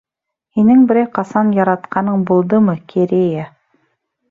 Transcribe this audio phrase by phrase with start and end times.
[0.59, 3.47] Һинең берәй ҡасан яратҡаның булдымы, Керея?